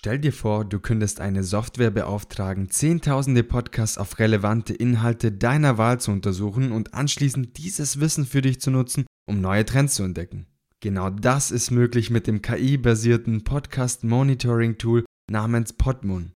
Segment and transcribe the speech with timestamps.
[0.00, 5.98] Stell dir vor, du könntest eine Software beauftragen, zehntausende Podcasts auf relevante Inhalte deiner Wahl
[5.98, 10.46] zu untersuchen und anschließend dieses Wissen für dich zu nutzen, um neue Trends zu entdecken.
[10.78, 16.30] Genau das ist möglich mit dem KI-basierten Podcast Monitoring Tool namens Podmoon.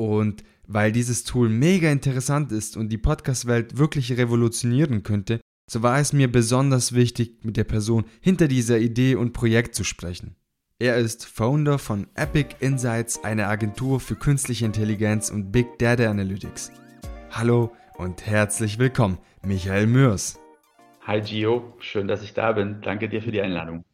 [0.00, 5.98] Und weil dieses Tool mega interessant ist und die Podcast-Welt wirklich revolutionieren könnte, so war
[5.98, 10.36] es mir besonders wichtig, mit der Person hinter dieser Idee und Projekt zu sprechen.
[10.80, 16.70] Er ist Founder von Epic Insights, einer Agentur für künstliche Intelligenz und Big Data Analytics.
[17.32, 20.38] Hallo und herzlich willkommen, Michael Mürs.
[21.00, 22.80] Hi Gio, schön, dass ich da bin.
[22.80, 23.84] Danke dir für die Einladung.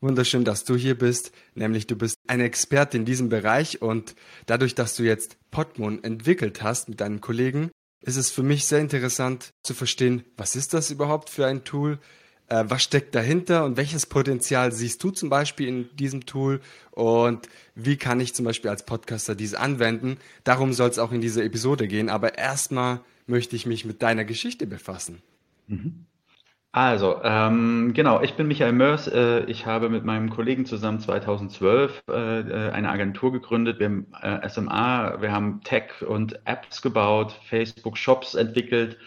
[0.00, 1.32] Wunderschön, dass du hier bist.
[1.54, 4.14] Nämlich du bist ein Experte in diesem Bereich und
[4.46, 8.80] dadurch, dass du jetzt Podmon entwickelt hast mit deinen Kollegen, ist es für mich sehr
[8.80, 11.98] interessant zu verstehen, was ist das überhaupt für ein Tool?
[12.48, 17.48] Äh, was steckt dahinter und welches Potenzial siehst du zum Beispiel in diesem Tool und
[17.74, 20.18] wie kann ich zum Beispiel als Podcaster diese anwenden?
[20.44, 24.24] Darum soll es auch in dieser Episode gehen, aber erstmal möchte ich mich mit deiner
[24.24, 25.22] Geschichte befassen.
[25.68, 26.04] Mhm.
[26.70, 29.06] Also, ähm, genau, ich bin Michael Mörs.
[29.06, 33.78] Äh, ich habe mit meinem Kollegen zusammen 2012 äh, äh, eine Agentur gegründet.
[33.78, 38.98] Wir haben äh, SMA, wir haben Tech und Apps gebaut, Facebook-Shops entwickelt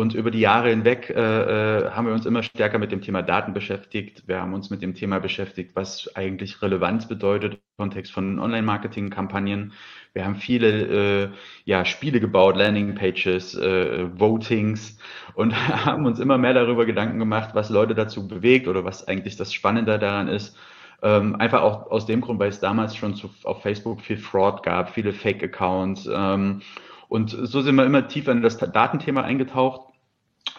[0.00, 3.20] und über die Jahre hinweg äh, äh, haben wir uns immer stärker mit dem Thema
[3.20, 4.26] Daten beschäftigt.
[4.26, 9.74] Wir haben uns mit dem Thema beschäftigt, was eigentlich Relevanz bedeutet im Kontext von Online-Marketing-Kampagnen.
[10.14, 11.28] Wir haben viele äh,
[11.66, 14.96] ja, Spiele gebaut, Landing-Pages, äh, Votings
[15.34, 19.36] und haben uns immer mehr darüber Gedanken gemacht, was Leute dazu bewegt oder was eigentlich
[19.36, 20.56] das Spannende daran ist.
[21.02, 24.62] Ähm, einfach auch aus dem Grund, weil es damals schon zu, auf Facebook viel Fraud
[24.62, 26.08] gab, viele Fake-Accounts.
[26.10, 26.62] Ähm,
[27.08, 29.89] und so sind wir immer tiefer in das Datenthema eingetaucht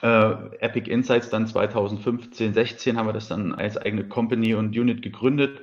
[0.02, 5.02] äh, Epic Insights dann 2015, 16 haben wir das dann als eigene Company und Unit
[5.02, 5.62] gegründet,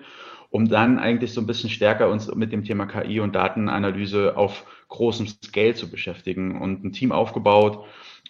[0.51, 4.65] um dann eigentlich so ein bisschen stärker uns mit dem Thema KI und Datenanalyse auf
[4.89, 7.85] großem Scale zu beschäftigen und ein Team aufgebaut.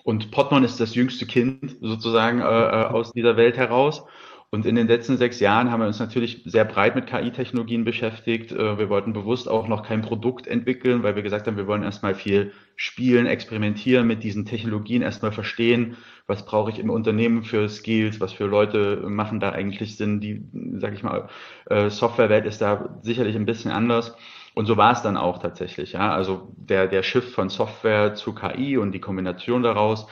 [0.04, 4.04] Und Potman ist das jüngste Kind sozusagen äh, äh aus dieser Welt heraus.
[4.50, 8.50] Und in den letzten sechs Jahren haben wir uns natürlich sehr breit mit KI-Technologien beschäftigt.
[8.50, 11.82] Äh, wir wollten bewusst auch noch kein Produkt entwickeln, weil wir gesagt haben, wir wollen
[11.82, 17.68] erstmal viel spielen, experimentieren mit diesen Technologien, erstmal verstehen, was brauche ich im Unternehmen für
[17.68, 20.20] Skills, was für Leute machen da eigentlich Sinn.
[20.20, 20.42] Die,
[20.78, 21.28] sag ich mal,
[21.66, 24.16] äh, Softwarewelt ist da sicherlich ein bisschen anders.
[24.54, 25.92] Und so war es dann auch tatsächlich.
[25.92, 26.14] Ja?
[26.14, 30.06] Also der, der Shift von Software zu KI und die Kombination daraus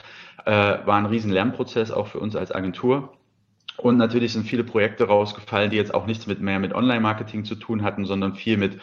[0.45, 3.16] äh, war ein riesen Lernprozess auch für uns als Agentur.
[3.77, 7.55] Und natürlich sind viele Projekte rausgefallen, die jetzt auch nichts mit mehr mit Online-Marketing zu
[7.55, 8.79] tun hatten, sondern viel mit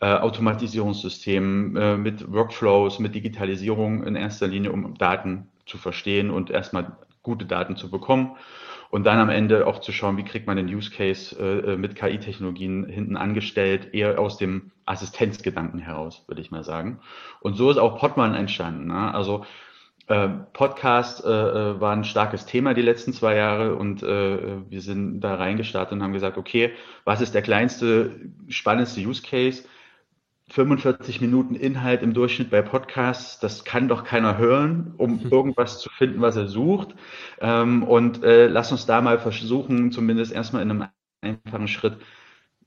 [0.00, 6.50] äh, Automatisierungssystemen, äh, mit Workflows, mit Digitalisierung in erster Linie, um Daten zu verstehen und
[6.50, 8.36] erstmal gute Daten zu bekommen.
[8.90, 11.76] Und dann am Ende auch zu schauen, wie kriegt man den Use Case äh, äh
[11.76, 17.00] mit KI-Technologien hinten angestellt, eher aus dem Assistenzgedanken heraus, würde ich mal sagen.
[17.40, 18.88] Und so ist auch Podman entstanden.
[18.88, 19.14] Ne?
[19.14, 19.46] Also
[20.06, 25.20] Podcast äh, äh, war ein starkes Thema die letzten zwei Jahre und äh, wir sind
[25.20, 26.72] da reingestartet und haben gesagt, okay,
[27.04, 28.10] was ist der kleinste,
[28.48, 29.64] spannendste Use Case?
[30.48, 35.88] 45 Minuten Inhalt im Durchschnitt bei Podcasts, das kann doch keiner hören, um irgendwas zu
[35.88, 36.94] finden, was er sucht.
[37.40, 40.84] Ähm, und äh, lass uns da mal versuchen, zumindest erstmal in einem
[41.22, 41.96] einfachen Schritt,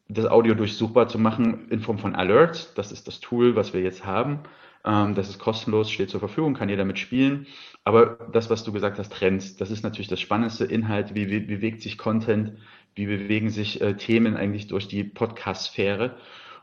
[0.09, 2.73] das Audio durchsuchbar zu machen in Form von Alerts.
[2.75, 4.39] Das ist das Tool, was wir jetzt haben.
[4.85, 7.47] Ähm, das ist kostenlos, steht zur Verfügung, kann jeder mitspielen.
[7.83, 11.15] Aber das, was du gesagt hast, Trends, das ist natürlich das spannendste Inhalt.
[11.15, 12.53] Wie, wie bewegt sich Content?
[12.95, 16.15] Wie bewegen sich äh, Themen eigentlich durch die Podcast-Sphäre?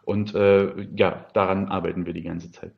[0.04, 2.72] Und äh, ja, daran arbeiten wir die ganze Zeit.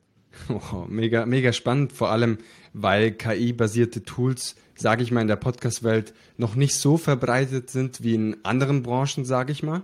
[0.48, 2.38] Oh, mega, mega spannend, vor allem
[2.75, 8.15] weil KI-basierte Tools, sage ich mal, in der Podcast-Welt noch nicht so verbreitet sind wie
[8.15, 9.83] in anderen Branchen, sage ich mal.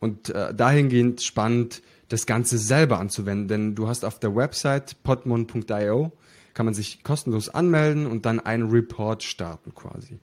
[0.00, 3.48] Und äh, dahingehend spannend, das Ganze selber anzuwenden.
[3.48, 6.12] Denn du hast auf der Website podmon.io
[6.54, 10.18] kann man sich kostenlos anmelden und dann einen Report starten quasi.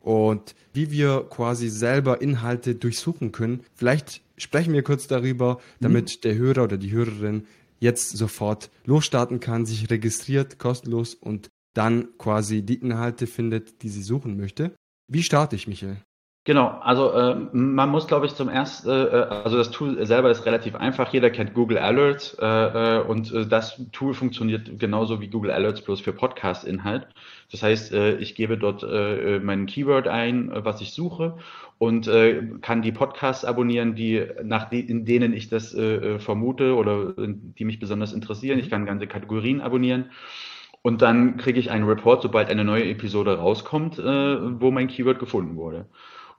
[0.00, 6.20] Und wie wir quasi selber Inhalte durchsuchen können, vielleicht sprechen wir kurz darüber, damit mhm.
[6.22, 7.46] der Hörer oder die Hörerin
[7.78, 14.02] jetzt sofort losstarten kann, sich registriert, kostenlos und dann quasi die Inhalte findet, die sie
[14.02, 14.74] suchen möchte.
[15.06, 15.98] Wie starte ich, Michael?
[16.44, 20.46] Genau, also äh, man muss, glaube ich, zum ersten, äh, also das Tool selber ist
[20.46, 21.12] relativ einfach.
[21.12, 25.82] Jeder kennt Google Alerts äh, äh, und äh, das Tool funktioniert genauso wie Google Alerts
[25.82, 27.06] bloß für Podcast-Inhalt.
[27.52, 31.36] Das heißt, äh, ich gebe dort mein Keyword ein, was ich suche
[31.76, 32.10] und
[32.62, 35.70] kann die Podcasts abonnieren, die nach de in denen ich das
[36.18, 38.58] vermute oder die mich besonders interessieren.
[38.58, 40.10] Ich kann ganze Kategorien abonnieren.
[40.82, 45.56] Und dann kriege ich einen Report, sobald eine neue Episode rauskommt, wo mein Keyword gefunden
[45.56, 45.86] wurde.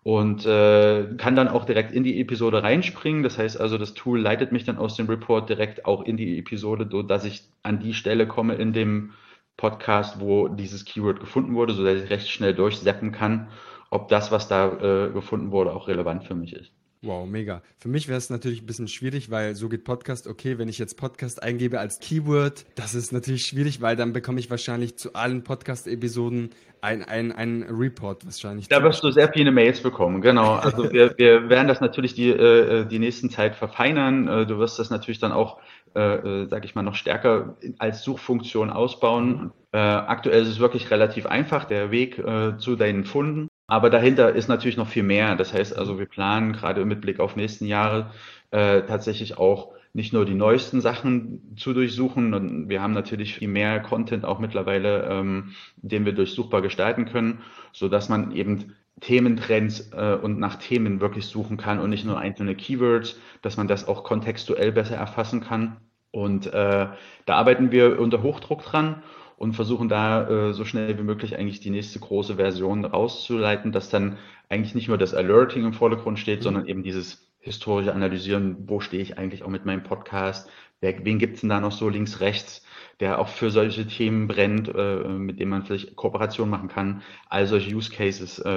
[0.04, 3.24] Und äh, kann dann auch direkt in die Episode reinspringen.
[3.24, 6.40] Das heißt also, das Tool leitet mich dann aus dem Report direkt auch in die
[6.40, 9.14] Episode, so dass ich an die Stelle komme in dem
[9.58, 13.50] Podcast, wo dieses Keyword gefunden wurde, so dass ich recht schnell durchseppen kann,
[13.90, 16.72] ob das, was da äh, gefunden wurde, auch relevant für mich ist.
[17.02, 17.62] Wow, mega.
[17.78, 20.80] Für mich wäre es natürlich ein bisschen schwierig, weil so geht Podcast, okay, wenn ich
[20.80, 25.14] jetzt Podcast eingebe als Keyword, das ist natürlich schwierig, weil dann bekomme ich wahrscheinlich zu
[25.14, 26.50] allen Podcast-Episoden
[26.82, 28.68] ein, ein, ein Report wahrscheinlich.
[28.68, 30.56] Da wirst du sehr viele Mails bekommen, genau.
[30.56, 34.28] Also wir, wir werden das natürlich die, äh, die nächsten Zeit verfeinern.
[34.28, 35.60] Äh, du wirst das natürlich dann auch,
[35.96, 39.52] äh, äh sag ich mal, noch stärker als Suchfunktion ausbauen.
[39.72, 43.49] Äh, aktuell ist es wirklich relativ einfach, der Weg äh, zu deinen Funden.
[43.70, 45.36] Aber dahinter ist natürlich noch viel mehr.
[45.36, 48.10] Das heißt also, wir planen gerade mit Blick auf nächsten Jahre
[48.50, 52.34] äh, tatsächlich auch nicht nur die neuesten Sachen zu durchsuchen.
[52.34, 57.44] Und wir haben natürlich viel mehr Content auch mittlerweile, ähm, den wir durchsuchbar gestalten können,
[57.72, 62.18] so dass man eben Thementrends äh, und nach Themen wirklich suchen kann und nicht nur
[62.18, 65.78] einzelne Keywords, dass man das auch kontextuell besser erfassen kann.
[66.10, 66.88] Und äh,
[67.28, 69.04] da arbeiten wir unter Hochdruck dran
[69.40, 73.90] und versuchen da äh, so schnell wie möglich eigentlich die nächste große Version rauszuleiten, dass
[73.90, 74.18] dann
[74.50, 76.44] eigentlich nicht nur das Alerting im Vordergrund steht, mhm.
[76.44, 80.50] sondern eben dieses historische Analysieren, wo stehe ich eigentlich auch mit meinem Podcast,
[80.82, 82.66] wer, wen gibt's denn da noch so links, rechts,
[83.00, 87.02] der auch für solche Themen brennt, äh, mit denen man vielleicht Kooperation machen kann.
[87.30, 88.50] All solche Use Cases äh,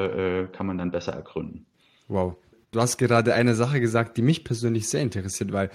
[0.43, 1.65] äh kann man dann besser ergründen.
[2.09, 2.35] Wow.
[2.73, 5.71] Du hast gerade eine Sache gesagt, die mich persönlich sehr interessiert, weil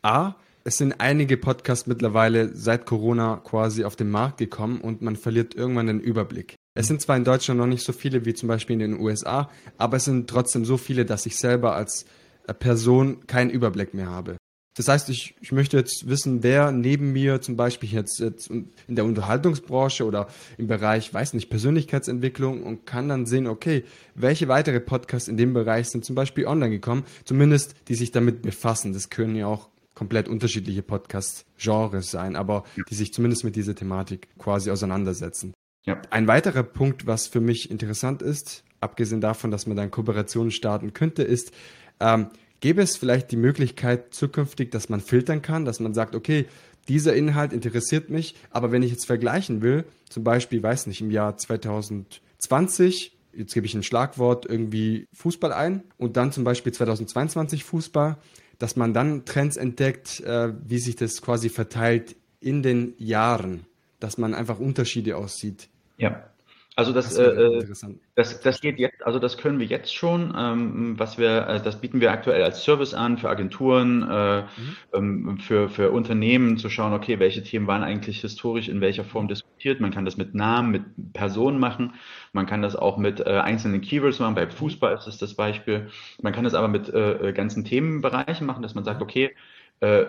[0.00, 0.36] A,
[0.68, 5.54] es sind einige Podcasts mittlerweile seit Corona quasi auf den Markt gekommen und man verliert
[5.54, 6.56] irgendwann den Überblick.
[6.74, 9.48] Es sind zwar in Deutschland noch nicht so viele wie zum Beispiel in den USA,
[9.78, 12.04] aber es sind trotzdem so viele, dass ich selber als
[12.46, 14.36] äh, Person keinen Überblick mehr habe.
[14.76, 18.68] Das heißt, ich, ich möchte jetzt wissen, wer neben mir zum Beispiel jetzt, jetzt in
[18.88, 20.28] der Unterhaltungsbranche oder
[20.58, 23.84] im Bereich, weiß nicht, Persönlichkeitsentwicklung und kann dann sehen, okay,
[24.14, 28.42] welche weitere Podcasts in dem Bereich sind zum Beispiel online gekommen, zumindest die sich damit
[28.42, 28.92] befassen.
[28.92, 34.28] Das können ja auch komplett unterschiedliche Podcast-Genres sein, aber die sich zumindest mit dieser Thematik
[34.38, 35.54] quasi auseinandersetzen.
[35.86, 36.00] Ja.
[36.10, 40.92] Ein weiterer Punkt, was für mich interessant ist, abgesehen davon, dass man dann Kooperationen starten
[40.92, 41.50] könnte, ist,
[41.98, 42.28] ähm,
[42.60, 46.46] gäbe es vielleicht die Möglichkeit zukünftig, dass man filtern kann, dass man sagt, okay,
[46.86, 51.10] dieser Inhalt interessiert mich, aber wenn ich jetzt vergleichen will, zum Beispiel, weiß nicht, im
[51.10, 57.64] Jahr 2020, jetzt gebe ich ein Schlagwort irgendwie Fußball ein und dann zum Beispiel 2022
[57.64, 58.16] Fußball,
[58.58, 63.66] dass man dann Trends entdeckt, äh, wie sich das quasi verteilt in den Jahren,
[64.00, 65.68] dass man einfach Unterschiede aussieht.
[65.96, 66.30] Ja.
[66.78, 67.66] Also das, das, äh,
[68.14, 70.32] das, das geht jetzt, also das können wir jetzt schon.
[70.38, 74.76] Ähm, was wir, äh, das bieten wir aktuell als Service an für Agenturen, äh, mhm.
[74.92, 79.26] ähm, für, für Unternehmen zu schauen, okay, welche Themen waren eigentlich historisch in welcher Form
[79.26, 79.80] diskutiert.
[79.80, 80.84] Man kann das mit Namen, mit
[81.14, 81.94] Personen machen.
[82.32, 84.36] Man kann das auch mit äh, einzelnen Keywords machen.
[84.36, 85.88] Bei Fußball ist das das Beispiel.
[86.22, 89.30] Man kann das aber mit äh, ganzen Themenbereichen machen, dass man sagt, okay, äh,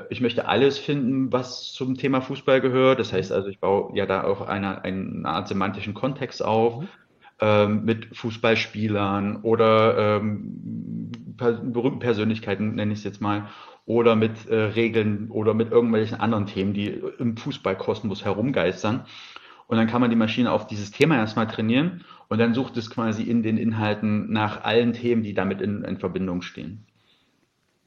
[0.09, 2.99] ich möchte alles finden, was zum Thema Fußball gehört.
[2.99, 6.81] Das heißt also, ich baue ja da auch eine, eine Art semantischen Kontext auf.
[6.81, 6.87] Mhm.
[7.41, 13.47] Ähm, mit Fußballspielern oder ähm, per berühmten Persönlichkeiten, nenne ich es jetzt mal,
[13.85, 19.05] oder mit äh, Regeln oder mit irgendwelchen anderen Themen, die im Fußballkosmos herumgeistern.
[19.67, 22.89] Und dann kann man die Maschine auf dieses Thema erstmal trainieren und dann sucht es
[22.89, 26.87] quasi in den Inhalten nach allen Themen, die damit in, in Verbindung stehen.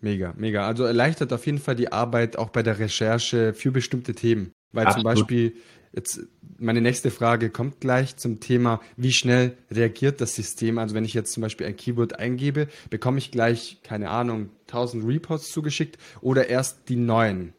[0.02, 0.66] Mega, mega.
[0.66, 4.52] Also erleichtert auf jeden Fall die Arbeit auch bei der Recherche für bestimmte Themen.
[4.72, 5.02] Weil Absolut.
[5.02, 5.54] zum Beispiel,
[5.92, 6.20] jetzt
[6.58, 10.78] meine nächste Frage kommt gleich zum Thema, wie schnell reagiert das System?
[10.78, 15.06] Also wenn ich jetzt zum Beispiel ein Keyword eingebe, bekomme ich gleich, keine Ahnung, 1000
[15.06, 17.54] Reports zugeschickt oder erst die neuen?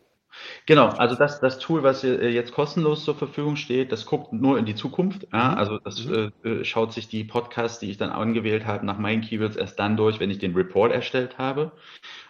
[0.66, 4.66] Genau, also das, das Tool, was jetzt kostenlos zur Verfügung steht, das guckt nur in
[4.66, 5.28] die Zukunft.
[5.34, 5.52] Ja?
[5.52, 5.58] Mhm.
[5.58, 6.32] Also das mhm.
[6.44, 9.98] äh, schaut sich die Podcasts, die ich dann angewählt habe, nach meinen Keywords erst dann
[9.98, 11.72] durch, wenn ich den Report erstellt habe.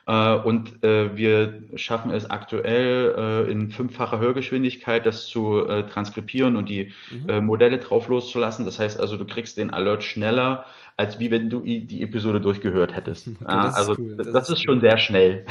[0.06, 6.70] Äh, und äh, wir schaffen es aktuell äh, in fünffacher Hörgeschwindigkeit, das zu transkribieren und
[6.70, 7.46] die mhm.
[7.46, 8.66] Modelle drauf loszulassen.
[8.66, 10.66] Das heißt also, du kriegst den Alert schneller,
[10.98, 13.28] als wie wenn du die Episode durchgehört hättest.
[13.44, 14.16] Okay, das also cool.
[14.16, 15.46] das, das, ist, ist schon sehr schnell.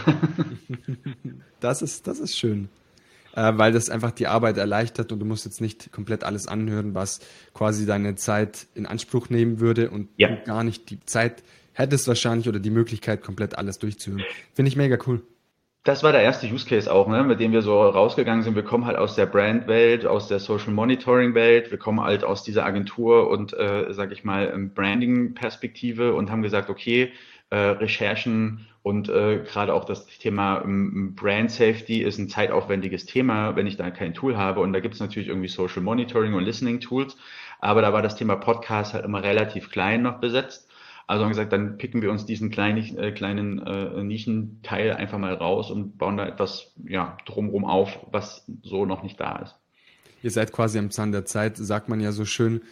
[1.61, 2.69] das ist, das ist schön.
[3.35, 6.95] Äh, weil das einfach die Arbeit erleichtert und du musst jetzt nicht komplett alles anhören,
[6.95, 7.21] was
[7.55, 10.35] quasi deine Zeit in Anspruch nehmen würde und ja.
[10.45, 14.23] gar nicht die Zeit hättest wahrscheinlich oder die Möglichkeit, komplett alles durchzuhören.
[14.55, 15.23] Finde ich mega cool.
[15.85, 18.55] Das war der erste Use Case auch, ne, mit dem wir so rausgegangen sind.
[18.55, 22.65] Wir kommen halt aus der Brand-Welt, aus der Social Monitoring-Welt, wir kommen halt aus dieser
[22.65, 27.13] Agentur und, äh, sag ich mal, Branding-Perspektive und haben gesagt, okay,
[27.51, 33.55] äh, Recherchen und äh, gerade auch das Thema ähm, Brand Safety ist ein zeitaufwendiges Thema,
[33.55, 34.61] wenn ich da kein Tool habe.
[34.61, 37.17] Und da gibt es natürlich irgendwie Social Monitoring und Listening Tools.
[37.61, 40.69] Aber da war das Thema Podcast halt immer relativ klein noch besetzt.
[41.13, 45.35] Also haben gesagt, dann picken wir uns diesen kleinen, äh, kleinen äh, Nischenteil einfach mal
[45.35, 49.55] raus und bauen da etwas ja, drumherum auf, was so noch nicht da ist.
[50.23, 52.63] Ihr seid quasi am Zahn der Zeit, sagt man ja so schön.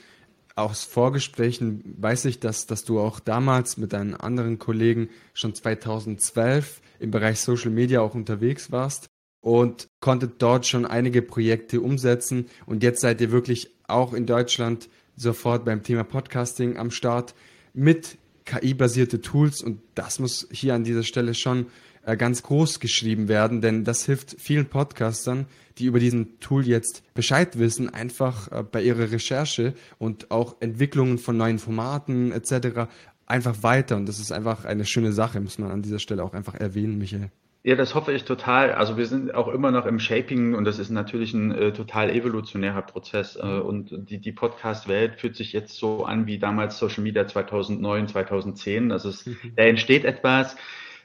[0.56, 6.80] Aus Vorgesprächen weiß ich, dass, dass du auch damals mit deinen anderen Kollegen schon 2012
[6.98, 9.10] im Bereich Social Media auch unterwegs warst
[9.42, 12.46] und konntet dort schon einige Projekte umsetzen.
[12.64, 17.34] Und jetzt seid ihr wirklich auch in Deutschland sofort beim Thema Podcasting am Start
[17.74, 18.16] mit
[18.50, 21.66] KI-basierte Tools und das muss hier an dieser Stelle schon
[22.04, 25.46] äh, ganz groß geschrieben werden, denn das hilft vielen Podcastern,
[25.78, 31.18] die über diesen Tool jetzt Bescheid wissen, einfach äh, bei ihrer Recherche und auch Entwicklungen
[31.18, 32.90] von neuen Formaten etc.
[33.24, 36.34] einfach weiter und das ist einfach eine schöne Sache, muss man an dieser Stelle auch
[36.34, 37.30] einfach erwähnen, Michael.
[37.62, 38.72] Ja, das hoffe ich total.
[38.72, 42.08] Also wir sind auch immer noch im Shaping und das ist natürlich ein äh, total
[42.08, 43.36] evolutionärer Prozess.
[43.36, 48.08] Äh, und die, die Podcast-Welt fühlt sich jetzt so an wie damals Social Media 2009,
[48.08, 48.92] 2010.
[48.92, 49.36] Also es, mhm.
[49.56, 50.56] da entsteht etwas.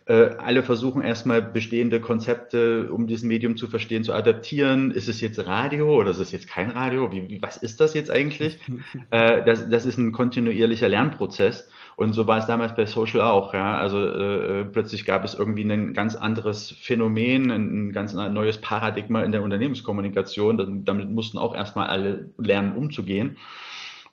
[0.07, 4.91] Äh, alle versuchen erstmal bestehende Konzepte, um dieses Medium zu verstehen, zu adaptieren.
[4.91, 7.11] Ist es jetzt Radio oder ist es jetzt kein Radio?
[7.11, 8.59] Wie, wie was ist das jetzt eigentlich?
[9.11, 11.69] Äh, das, das ist ein kontinuierlicher Lernprozess.
[11.95, 13.53] Und so war es damals bei Social auch.
[13.53, 13.77] Ja?
[13.77, 19.21] Also äh, äh, plötzlich gab es irgendwie ein ganz anderes Phänomen, ein ganz neues Paradigma
[19.23, 20.83] in der Unternehmenskommunikation.
[20.83, 23.37] Damit mussten auch erstmal alle lernen, umzugehen.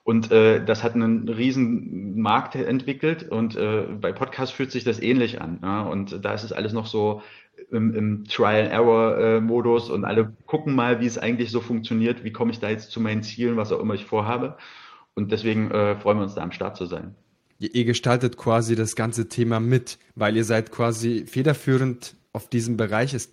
[0.05, 5.01] Und äh, das hat einen riesen Markt entwickelt und äh, bei Podcasts fühlt sich das
[5.01, 5.59] ähnlich an.
[5.63, 5.83] Ja?
[5.83, 7.23] Und da ist es alles noch so
[7.71, 12.61] im, im Trial-Error-Modus und alle gucken mal, wie es eigentlich so funktioniert, wie komme ich
[12.61, 14.57] da jetzt zu meinen Zielen, was auch immer ich vorhabe.
[15.15, 17.15] Und deswegen äh, freuen wir uns da am Start zu sein
[17.69, 23.15] ihr gestaltet quasi das ganze Thema mit, weil ihr seid quasi federführend auf diesem Bereich.
[23.15, 23.33] Ist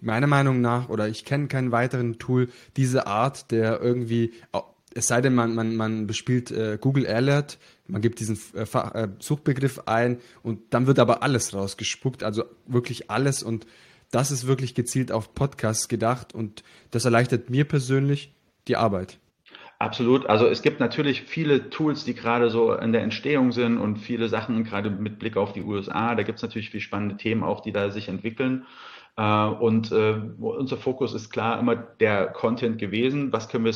[0.00, 4.32] meiner Meinung nach, oder ich kenne keinen weiteren Tool diese Art, der irgendwie,
[4.94, 9.08] es sei denn, man, man, man bespielt äh, Google Alert, man gibt diesen äh, äh,
[9.18, 13.66] Suchbegriff ein und dann wird aber alles rausgespuckt, also wirklich alles und
[14.10, 18.34] das ist wirklich gezielt auf Podcasts gedacht und das erleichtert mir persönlich
[18.68, 19.18] die Arbeit.
[19.78, 20.26] Absolut.
[20.26, 24.28] Also es gibt natürlich viele Tools, die gerade so in der Entstehung sind und viele
[24.28, 26.14] Sachen, gerade mit Blick auf die USA.
[26.14, 28.64] Da gibt es natürlich viele spannende Themen auch, die da sich entwickeln.
[29.16, 33.32] Äh, und äh, unser Fokus ist klar immer der Content gewesen.
[33.32, 33.74] Was können wir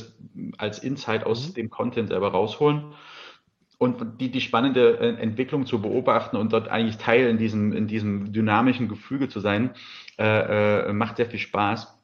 [0.56, 1.54] als Insight aus mhm.
[1.54, 2.94] dem Content selber rausholen?
[3.76, 7.86] Und die, die spannende äh, Entwicklung zu beobachten und dort eigentlich Teil in diesem, in
[7.88, 9.70] diesem dynamischen Gefüge zu sein,
[10.18, 11.98] macht sehr viel Spaß.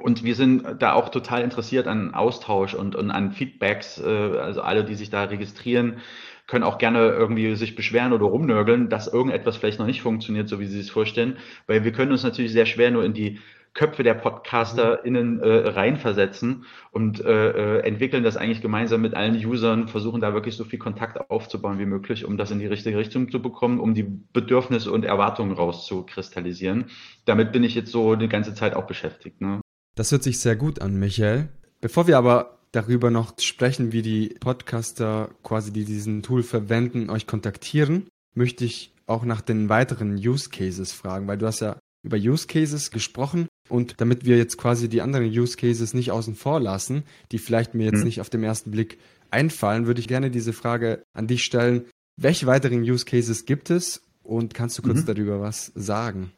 [0.00, 4.00] Und wir sind da auch total interessiert an Austausch und, und an Feedbacks.
[4.00, 5.98] Äh, also alle, die sich da registrieren,
[6.46, 10.60] können auch gerne irgendwie sich beschweren oder rumnörgeln, dass irgendetwas vielleicht noch nicht funktioniert, so
[10.60, 11.36] wie sie es vorstellen.
[11.66, 13.38] Weil wir können uns natürlich sehr schwer nur in die
[13.74, 19.88] Köpfe der PodcasterInnen äh, reinversetzen und äh, äh, entwickeln das eigentlich gemeinsam mit allen Usern,
[19.88, 23.30] versuchen da wirklich so viel Kontakt aufzubauen wie möglich, um das in die richtige Richtung
[23.30, 26.86] zu bekommen, um die Bedürfnisse und Erwartungen rauszukristallisieren.
[27.24, 29.40] Damit bin ich jetzt so die ganze Zeit auch beschäftigt.
[29.40, 29.60] Ne?
[29.98, 31.48] Das hört sich sehr gut an, Michael.
[31.80, 37.26] Bevor wir aber darüber noch sprechen, wie die Podcaster quasi, die diesen Tool verwenden, euch
[37.26, 42.16] kontaktieren, möchte ich auch nach den weiteren Use Cases fragen, weil du hast ja über
[42.16, 46.60] Use Cases gesprochen und damit wir jetzt quasi die anderen Use Cases nicht außen vor
[46.60, 47.02] lassen,
[47.32, 48.04] die vielleicht mir jetzt mhm.
[48.04, 48.98] nicht auf den ersten Blick
[49.32, 51.86] einfallen, würde ich gerne diese Frage an dich stellen.
[52.16, 55.06] Welche weiteren Use Cases gibt es und kannst du kurz mhm.
[55.06, 56.30] darüber was sagen?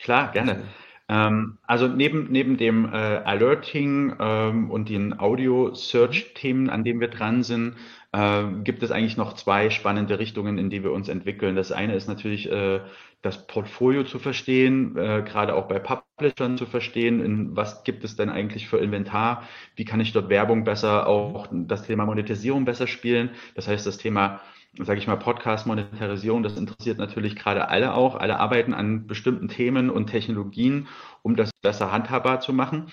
[0.00, 0.64] Klar, gerne.
[1.08, 7.42] Ähm, also neben, neben dem äh, Alerting ähm, und den Audio-Search-Themen, an denen wir dran
[7.42, 7.76] sind,
[8.12, 11.56] äh, gibt es eigentlich noch zwei spannende Richtungen, in die wir uns entwickeln.
[11.56, 12.80] Das eine ist natürlich äh,
[13.20, 18.16] das Portfolio zu verstehen, äh, gerade auch bei Publishern zu verstehen, in was gibt es
[18.16, 19.42] denn eigentlich für Inventar,
[19.76, 23.30] wie kann ich dort Werbung besser, auch das Thema Monetisierung besser spielen.
[23.54, 24.40] Das heißt, das Thema
[24.78, 28.16] sage ich mal, Podcast-Monetarisierung, das interessiert natürlich gerade alle auch.
[28.16, 30.88] Alle arbeiten an bestimmten Themen und Technologien,
[31.22, 32.86] um das besser handhabbar zu machen.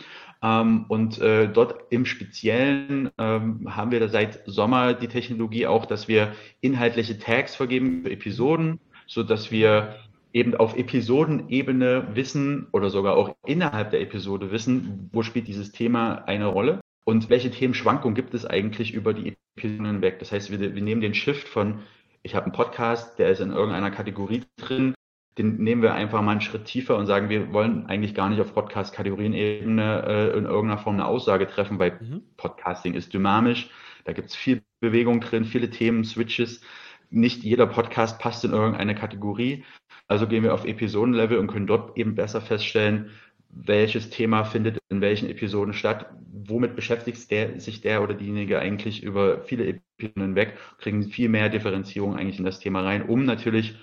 [0.43, 6.07] Ähm, und äh, dort im Speziellen ähm, haben wir seit Sommer die Technologie auch, dass
[6.07, 9.95] wir inhaltliche Tags vergeben für Episoden, so dass wir
[10.33, 16.23] eben auf Episodenebene wissen oder sogar auch innerhalb der Episode wissen, wo spielt dieses Thema
[16.25, 16.79] eine Rolle.
[17.03, 20.19] Und welche Themenschwankungen gibt es eigentlich über die Episoden hinweg?
[20.19, 21.79] Das heißt, wir, wir nehmen den Shift von,
[22.23, 24.93] ich habe einen Podcast, der ist in irgendeiner Kategorie drin,
[25.37, 28.41] den nehmen wir einfach mal einen Schritt tiefer und sagen, wir wollen eigentlich gar nicht
[28.41, 32.23] auf Podcast-Kategorienebene äh, in irgendeiner Form eine Aussage treffen, weil mhm.
[32.37, 33.69] Podcasting ist dynamisch,
[34.03, 36.61] da gibt es viel Bewegung drin, viele Themen, Switches.
[37.09, 39.65] Nicht jeder Podcast passt in irgendeine Kategorie.
[40.07, 43.11] Also gehen wir auf Episodenlevel und können dort eben besser feststellen,
[43.53, 49.03] welches Thema findet in welchen Episoden statt, womit beschäftigt der, sich der oder diejenige eigentlich
[49.03, 53.75] über viele Episoden hinweg, kriegen viel mehr Differenzierung eigentlich in das Thema rein, um natürlich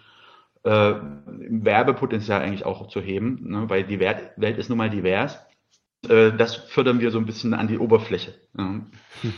[0.64, 0.94] äh,
[1.50, 5.38] Werbepotenzial eigentlich auch zu heben, ne, weil die Welt, Welt ist nun mal divers.
[6.08, 8.34] Äh, das fördern wir so ein bisschen an die Oberfläche.
[8.56, 8.80] Ja.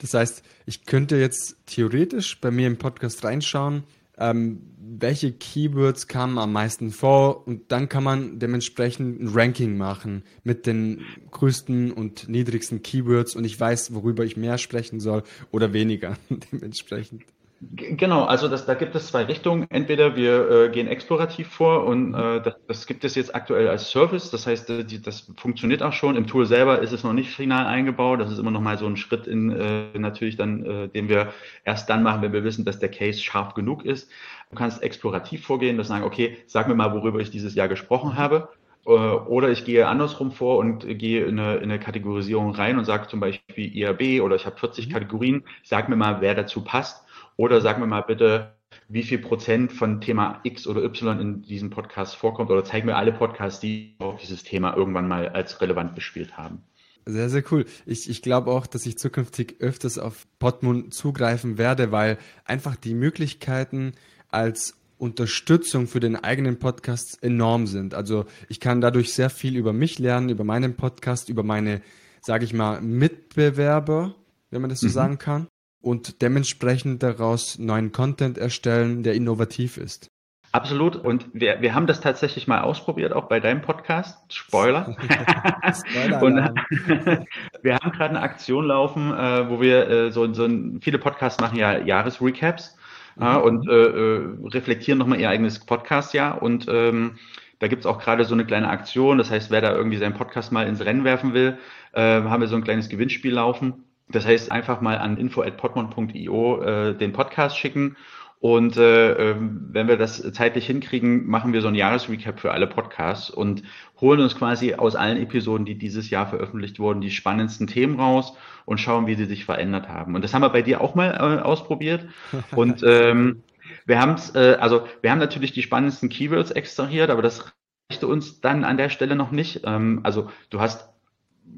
[0.00, 3.82] Das heißt, ich könnte jetzt theoretisch bei mir im Podcast reinschauen,
[4.18, 10.22] ähm, welche Keywords kamen am meisten vor und dann kann man dementsprechend ein Ranking machen
[10.44, 15.72] mit den größten und niedrigsten Keywords und ich weiß, worüber ich mehr sprechen soll oder
[15.72, 16.16] weniger
[16.52, 17.24] dementsprechend.
[17.72, 19.66] Genau, also das, da gibt es zwei Richtungen.
[19.70, 23.90] Entweder wir äh, gehen explorativ vor und äh, das, das, gibt es jetzt aktuell als
[23.90, 24.30] Service.
[24.30, 26.16] Das heißt, äh, die, das funktioniert auch schon.
[26.16, 28.20] Im Tool selber ist es noch nicht final eingebaut.
[28.20, 31.32] Das ist immer noch mal so ein Schritt in äh, natürlich dann, äh, den wir
[31.64, 34.10] erst dann machen, wenn wir wissen, dass der Case scharf genug ist.
[34.50, 38.16] Du kannst explorativ vorgehen, das sagen, okay, sag mir mal, worüber ich dieses Jahr gesprochen
[38.16, 38.48] habe.
[38.86, 42.84] Äh, oder ich gehe andersrum vor und gehe in eine, in eine Kategorisierung rein und
[42.84, 44.92] sage zum Beispiel IAB oder ich habe 40 mhm.
[44.92, 45.44] Kategorien.
[45.62, 47.03] Sag mir mal, wer dazu passt
[47.36, 48.54] oder sagen wir mal bitte,
[48.88, 52.96] wie viel Prozent von Thema X oder Y in diesem Podcast vorkommt oder zeig mir
[52.96, 56.62] alle Podcasts, die auch dieses Thema irgendwann mal als relevant bespielt haben.
[57.06, 57.66] Sehr, sehr cool.
[57.84, 62.94] Ich, ich glaube auch, dass ich zukünftig öfters auf Podmund zugreifen werde, weil einfach die
[62.94, 63.92] Möglichkeiten
[64.30, 67.94] als Unterstützung für den eigenen Podcast enorm sind.
[67.94, 71.82] Also ich kann dadurch sehr viel über mich lernen, über meinen Podcast, über meine,
[72.22, 74.14] sage ich mal, Mitbewerber,
[74.50, 74.92] wenn man das so mhm.
[74.92, 75.46] sagen kann
[75.84, 80.08] und dementsprechend daraus neuen Content erstellen, der innovativ ist.
[80.54, 80.94] Absolut.
[80.94, 84.32] Und wir, wir haben das tatsächlich mal ausprobiert, auch bei deinem Podcast.
[84.32, 84.96] Spoiler.
[85.74, 86.36] Spoiler und,
[87.62, 91.40] wir haben gerade eine Aktion laufen, äh, wo wir äh, so, so ein, viele Podcasts
[91.40, 92.76] machen ja Jahresrecaps
[93.16, 93.26] mhm.
[93.26, 96.40] äh, und äh, reflektieren nochmal ihr eigenes Podcastjahr.
[96.40, 97.18] Und ähm,
[97.58, 99.18] da gibt's auch gerade so eine kleine Aktion.
[99.18, 101.58] Das heißt, wer da irgendwie seinen Podcast mal ins Rennen werfen will,
[101.94, 103.84] äh, haben wir so ein kleines Gewinnspiel laufen.
[104.08, 107.96] Das heißt, einfach mal an info.podmon.io äh, den Podcast schicken.
[108.44, 112.66] Und äh, ähm, wenn wir das zeitlich hinkriegen, machen wir so ein Jahresrecap für alle
[112.66, 113.62] Podcasts und
[114.02, 118.36] holen uns quasi aus allen Episoden, die dieses Jahr veröffentlicht wurden, die spannendsten Themen raus
[118.66, 120.14] und schauen, wie sie sich verändert haben.
[120.14, 122.06] Und das haben wir bei dir auch mal äh, ausprobiert.
[122.54, 123.44] Und ähm,
[123.86, 127.54] wir haben es, äh, also wir haben natürlich die spannendsten Keywords extrahiert, aber das
[127.90, 129.62] reichte uns dann an der Stelle noch nicht.
[129.64, 130.93] Ähm, also du hast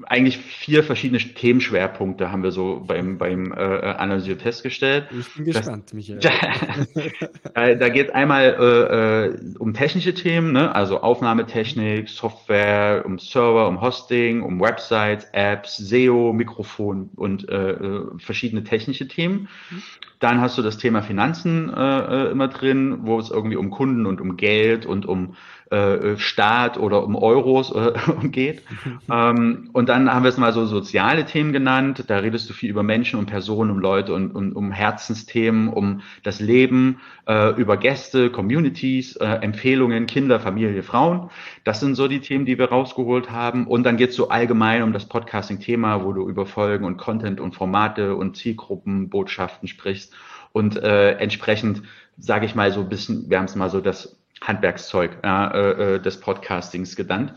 [0.07, 5.09] eigentlich vier verschiedene Themenschwerpunkte haben wir so beim, beim äh, Analysieren festgestellt.
[5.19, 6.21] Ich bin gespannt, das, Michael.
[7.55, 10.75] da da geht es einmal äh, äh, um technische Themen, ne?
[10.75, 18.07] also Aufnahmetechnik, Software, um Server, um Hosting, um Websites, Apps, SEO, Mikrofon und äh, äh,
[18.19, 19.49] verschiedene technische Themen.
[20.19, 24.07] Dann hast du das Thema Finanzen äh, äh immer drin, wo es irgendwie um Kunden
[24.07, 25.37] und um Geld und um
[25.71, 27.93] äh, Staat oder um Euros äh,
[28.29, 28.63] geht.
[29.11, 32.05] ähm, und dann haben wir es mal so soziale Themen genannt.
[32.07, 36.03] Da redest du viel über Menschen und Personen, um Leute und, und um Herzensthemen, um
[36.23, 41.31] das Leben, äh, über Gäste, Communities, äh, Empfehlungen, Kinder, Familie, Frauen.
[41.65, 43.67] Das sind so die Themen, die wir rausgeholt haben.
[43.67, 47.41] Und dann geht es so allgemein um das Podcasting-Thema, wo du über Folgen und Content
[47.41, 50.15] und Formate und Zielgruppen, Botschaften sprichst.
[50.53, 51.83] Und äh, entsprechend,
[52.19, 55.95] sage ich mal so ein bisschen, wir haben es mal so das Handwerkszeug ja, äh,
[55.95, 57.35] äh, des Podcastings genannt.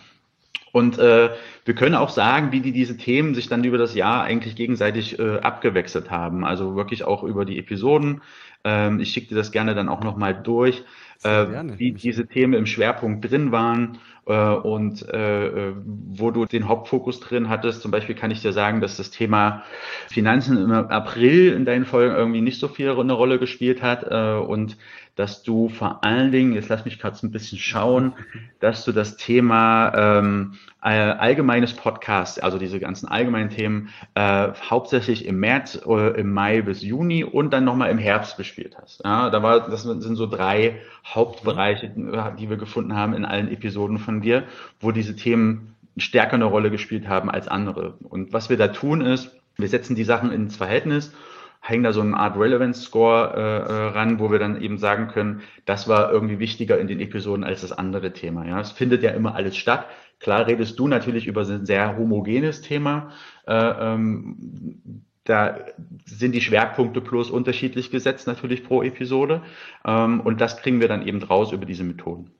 [0.72, 1.32] Und äh,
[1.66, 5.18] wir können auch sagen, wie die diese Themen sich dann über das Jahr eigentlich gegenseitig
[5.18, 6.46] äh, abgewechselt haben.
[6.46, 8.22] Also wirklich auch über die Episoden.
[8.64, 10.84] Ähm, ich schicke dir das gerne dann auch nochmal durch,
[11.24, 11.46] äh,
[11.78, 17.50] wie diese Themen im Schwerpunkt drin waren äh, und äh, wo du den Hauptfokus drin
[17.50, 17.82] hattest.
[17.82, 19.64] Zum Beispiel kann ich dir sagen, dass das Thema
[20.10, 24.38] Finanzen im April in deinen Folgen irgendwie nicht so viel eine Rolle gespielt hat äh,
[24.40, 24.78] und
[25.20, 28.14] dass du vor allen Dingen, jetzt lass mich gerade ein bisschen schauen,
[28.62, 35.42] dass du das Thema ähm, allgemeines Podcast, also diese ganzen allgemeinen Themen, äh, hauptsächlich im
[35.42, 39.02] März, äh, im Mai bis Juni und dann nochmal im Herbst bespielt hast.
[39.04, 43.98] Ja, da war, das sind so drei Hauptbereiche, die wir gefunden haben in allen Episoden
[43.98, 44.46] von dir,
[44.80, 47.96] wo diese Themen stärker eine Rolle gespielt haben als andere.
[48.08, 51.14] Und was wir da tun ist, wir setzen die Sachen ins Verhältnis
[51.62, 55.08] hängen da so eine Art Relevance Score äh, äh, ran, wo wir dann eben sagen
[55.08, 58.46] können, das war irgendwie wichtiger in den Episoden als das andere Thema.
[58.46, 59.86] Ja, es findet ja immer alles statt.
[60.20, 63.12] Klar redest du natürlich über ein sehr homogenes Thema.
[63.48, 65.60] Äh, ähm, da
[66.06, 69.44] sind die Schwerpunkte bloß unterschiedlich gesetzt natürlich pro Episode.
[69.86, 72.32] Ähm, und das kriegen wir dann eben raus über diese Methoden.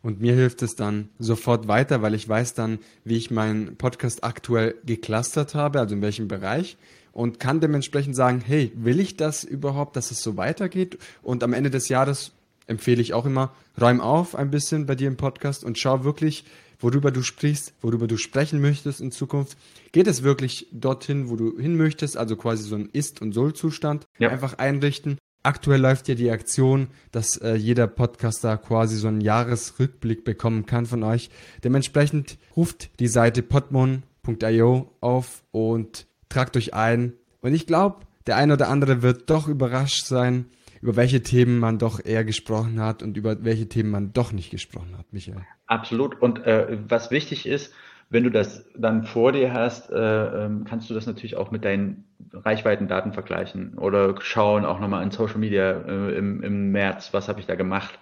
[0.00, 4.22] Und mir hilft es dann sofort weiter, weil ich weiß dann, wie ich meinen Podcast
[4.22, 6.76] aktuell geclustert habe, also in welchem Bereich
[7.18, 10.98] und kann dementsprechend sagen, hey, will ich das überhaupt, dass es so weitergeht?
[11.20, 12.30] Und am Ende des Jahres
[12.68, 16.44] empfehle ich auch immer, räum auf ein bisschen bei dir im Podcast und schau wirklich,
[16.78, 19.58] worüber du sprichst, worüber du sprechen möchtest in Zukunft.
[19.90, 24.06] Geht es wirklich dorthin, wo du hin möchtest, also quasi so ein Ist- und Soll-Zustand
[24.20, 24.28] ja.
[24.28, 25.18] einfach einrichten.
[25.42, 30.86] Aktuell läuft ja die Aktion, dass äh, jeder Podcaster quasi so einen Jahresrückblick bekommen kann
[30.86, 31.30] von euch.
[31.64, 37.14] Dementsprechend ruft die Seite podmon.io auf und tragt euch ein.
[37.40, 40.46] Und ich glaube, der ein oder andere wird doch überrascht sein,
[40.80, 44.50] über welche Themen man doch eher gesprochen hat und über welche Themen man doch nicht
[44.50, 45.44] gesprochen hat, Michael.
[45.66, 46.20] Absolut.
[46.20, 47.72] Und äh, was wichtig ist,
[48.10, 51.64] wenn du das dann vor dir hast, äh, ähm, kannst du das natürlich auch mit
[51.64, 57.28] deinen Reichweitendaten vergleichen oder schauen auch nochmal in Social Media äh, im, im März, was
[57.28, 57.98] habe ich da gemacht,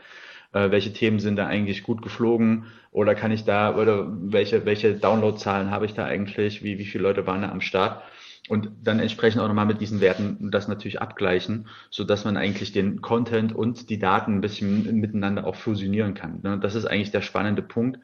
[0.53, 4.95] äh, welche Themen sind da eigentlich gut geflogen oder kann ich da oder welche, welche
[4.95, 8.03] Downloadzahlen habe ich da eigentlich, wie, wie viele Leute waren da am Start
[8.49, 12.73] und dann entsprechend auch nochmal mit diesen Werten das natürlich abgleichen, so dass man eigentlich
[12.73, 16.41] den Content und die Daten ein bisschen miteinander auch fusionieren kann.
[16.43, 16.59] Ne?
[16.61, 17.99] Das ist eigentlich der spannende Punkt,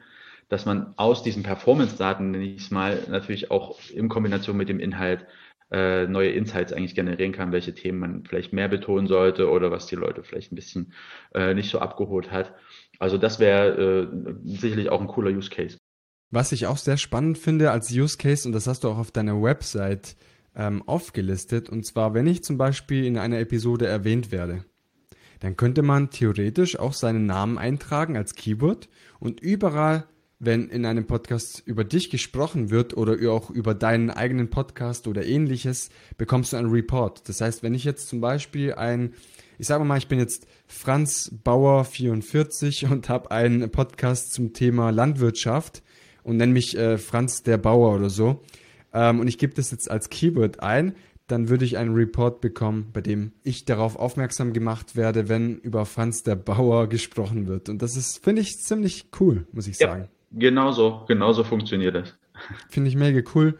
[0.49, 5.25] dass man aus diesen Performance-Daten, nenne ich mal, natürlich auch in Kombination mit dem Inhalt
[5.71, 9.87] äh, neue Insights eigentlich generieren kann, welche Themen man vielleicht mehr betonen sollte oder was
[9.87, 10.93] die Leute vielleicht ein bisschen
[11.33, 12.53] äh, nicht so abgeholt hat.
[12.99, 15.77] Also das wäre äh, sicherlich auch ein cooler Use Case.
[16.29, 19.11] Was ich auch sehr spannend finde als Use Case, und das hast du auch auf
[19.11, 20.15] deiner Website
[20.55, 21.69] ähm, aufgelistet.
[21.69, 24.65] Und zwar, wenn ich zum Beispiel in einer Episode erwähnt werde,
[25.39, 28.87] dann könnte man theoretisch auch seinen Namen eintragen als Keyword
[29.19, 30.05] und überall,
[30.39, 35.25] wenn in einem Podcast über dich gesprochen wird oder auch über deinen eigenen Podcast oder
[35.25, 37.27] ähnliches, bekommst du einen Report.
[37.27, 39.13] Das heißt, wenn ich jetzt zum Beispiel ein,
[39.57, 44.91] ich sage mal, ich bin jetzt Franz Bauer 44 und habe einen Podcast zum Thema
[44.91, 45.83] Landwirtschaft
[46.23, 48.41] und nenne mich äh, Franz der Bauer oder so,
[48.93, 50.95] ähm, und ich gebe das jetzt als Keyword ein,
[51.27, 55.85] dann würde ich einen Report bekommen, bei dem ich darauf aufmerksam gemacht werde, wenn über
[55.85, 57.69] Franz der Bauer gesprochen wird.
[57.69, 60.09] Und das ist, finde ich, ziemlich cool, muss ich sagen.
[60.31, 62.13] Ja, genauso, genauso funktioniert das.
[62.69, 63.57] Finde ich mega cool.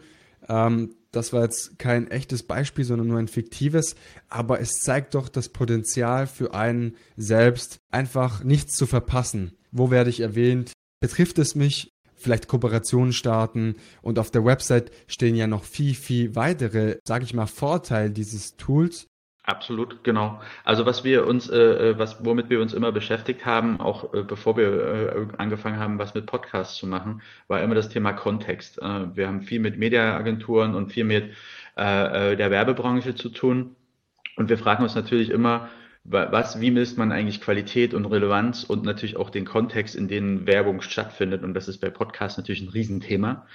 [0.48, 3.94] Ähm, das war jetzt kein echtes Beispiel, sondern nur ein fiktives,
[4.28, 9.52] aber es zeigt doch das Potenzial für einen selbst, einfach nichts zu verpassen.
[9.70, 10.72] Wo werde ich erwähnt?
[11.00, 11.93] Betrifft es mich?
[12.24, 13.76] Vielleicht Kooperationen starten.
[14.02, 18.56] Und auf der Website stehen ja noch viel, viel weitere, sage ich mal, Vorteile dieses
[18.56, 19.06] Tools.
[19.46, 20.40] Absolut, genau.
[20.64, 24.22] Also was wir uns, äh, äh, was womit wir uns immer beschäftigt haben, auch äh,
[24.22, 28.80] bevor wir äh, angefangen haben, was mit Podcasts zu machen, war immer das Thema Kontext.
[28.80, 31.34] Äh, wir haben viel mit Mediaagenturen und viel mit
[31.76, 33.76] äh, der Werbebranche zu tun.
[34.36, 35.68] Und wir fragen uns natürlich immer,
[36.04, 40.46] was, wie misst man eigentlich Qualität und Relevanz und natürlich auch den Kontext, in dem
[40.46, 41.42] Werbung stattfindet.
[41.42, 43.46] Und das ist bei Podcasts natürlich ein Riesenthema.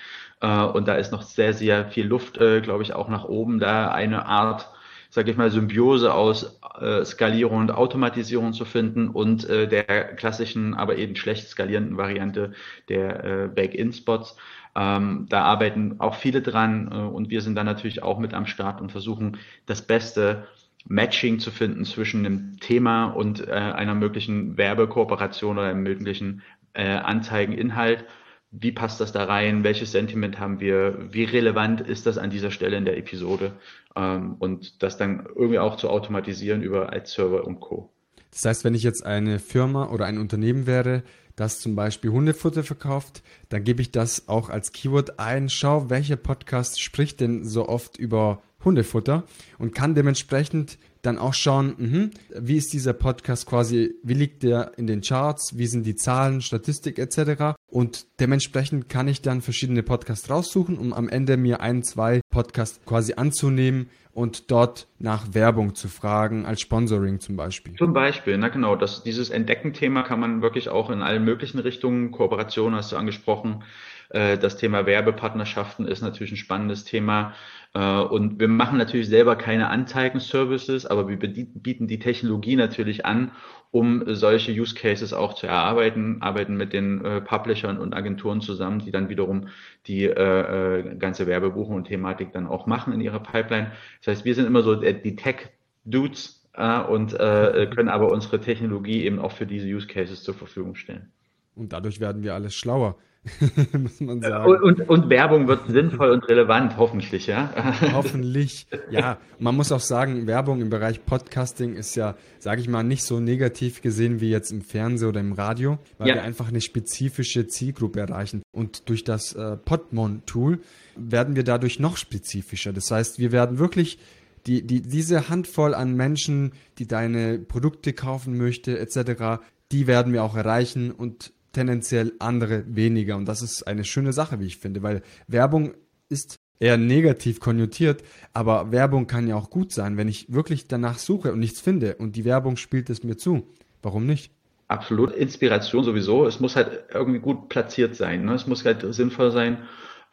[0.42, 3.60] Äh, und da ist noch sehr, sehr viel Luft, äh, glaube ich, auch nach oben,
[3.60, 4.68] da eine Art,
[5.12, 10.98] sage ich mal, Symbiose aus äh, Skalierung und Automatisierung zu finden und der klassischen, aber
[10.98, 12.54] eben schlecht skalierenden Variante
[12.90, 14.38] der Back-in-Spots.
[14.76, 18.82] Ähm, da arbeiten auch viele dran und wir sind da natürlich auch mit am Start
[18.82, 20.48] und versuchen das Beste
[20.88, 26.42] Matching zu finden zwischen dem Thema und äh, einer möglichen Werbekooperation oder einem möglichen
[26.74, 28.06] äh, Anzeigeninhalt.
[28.52, 29.64] Wie passt das da rein?
[29.64, 30.98] Welches Sentiment haben wir?
[31.12, 33.54] Wie relevant ist das an dieser Stelle in der Episode?
[33.96, 37.92] Ähm, und das dann irgendwie auch zu automatisieren über als Server und Co.
[38.32, 41.04] Das heißt, wenn ich jetzt eine Firma oder ein Unternehmen wäre,
[41.36, 45.50] das zum Beispiel Hundefutter verkauft, dann gebe ich das auch als Keyword ein.
[45.50, 49.24] Schau, welcher Podcast spricht denn so oft über Hundefutter
[49.58, 52.10] und kann dementsprechend dann auch schauen, mh,
[52.42, 56.42] wie ist dieser Podcast quasi, wie liegt der in den Charts, wie sind die Zahlen,
[56.42, 57.56] Statistik etc.
[57.68, 62.82] Und dementsprechend kann ich dann verschiedene Podcasts raussuchen, um am Ende mir ein, zwei Podcasts
[62.86, 67.76] quasi anzunehmen und dort nach Werbung zu fragen, als Sponsoring zum Beispiel.
[67.76, 72.12] Zum Beispiel, na genau, das, dieses Entdecken-Thema kann man wirklich auch in allen möglichen Richtungen,
[72.12, 73.64] Kooperation hast du angesprochen,
[74.12, 77.34] das Thema Werbepartnerschaften ist natürlich ein spannendes Thema.
[77.74, 83.32] Äh, und wir machen natürlich selber keine Anzeigen-Services, aber wir bieten die Technologie natürlich an,
[83.72, 88.80] um solche Use Cases auch zu erarbeiten, arbeiten mit den äh, Publishern und Agenturen zusammen,
[88.80, 89.50] die dann wiederum
[89.86, 93.72] die äh, ganze Werbebuchung und Thematik dann auch machen in ihrer Pipeline.
[94.00, 99.04] Das heißt, wir sind immer so die Tech-Dudes äh, und äh, können aber unsere Technologie
[99.04, 101.12] eben auch für diese Use Cases zur Verfügung stellen.
[101.56, 102.98] Und dadurch werden wir alles schlauer.
[103.78, 104.50] muss man sagen.
[104.50, 107.54] Und, und, und, Werbung wird sinnvoll und relevant, hoffentlich, ja.
[107.94, 109.18] hoffentlich, ja.
[109.40, 113.20] Man muss auch sagen, Werbung im Bereich Podcasting ist ja, sage ich mal, nicht so
[113.20, 116.16] negativ gesehen wie jetzt im Fernsehen oder im Radio, weil ja.
[116.16, 118.42] wir einfach eine spezifische Zielgruppe erreichen.
[118.52, 120.60] Und durch das äh, Podmon-Tool
[120.96, 122.72] werden wir dadurch noch spezifischer.
[122.72, 124.00] Das heißt, wir werden wirklich
[124.48, 130.24] die, die, diese Handvoll an Menschen, die deine Produkte kaufen möchte, etc., die werden wir
[130.24, 133.16] auch erreichen und tendenziell andere weniger.
[133.16, 135.74] Und das ist eine schöne Sache, wie ich finde, weil Werbung
[136.10, 140.98] ist eher negativ konnotiert, aber Werbung kann ja auch gut sein, wenn ich wirklich danach
[140.98, 143.48] suche und nichts finde und die Werbung spielt es mir zu.
[143.82, 144.32] Warum nicht?
[144.68, 145.12] Absolut.
[145.14, 146.28] Inspiration sowieso.
[146.28, 148.26] Es muss halt irgendwie gut platziert sein.
[148.26, 148.34] Ne?
[148.34, 149.64] Es muss halt sinnvoll sein.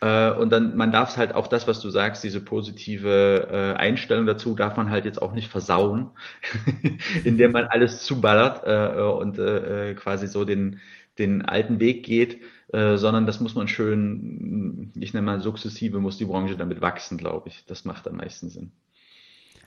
[0.01, 3.79] Äh, und dann, man darf es halt auch das, was du sagst, diese positive äh,
[3.79, 6.11] Einstellung dazu, darf man halt jetzt auch nicht versauen,
[7.25, 9.37] indem man alles zuballert äh, und
[9.96, 10.81] quasi so den,
[11.19, 12.41] den alten Weg geht,
[12.73, 17.19] äh, sondern das muss man schön, ich nenne mal sukzessive, muss die Branche damit wachsen,
[17.19, 17.65] glaube ich.
[17.67, 18.73] Das macht am meisten Sinn.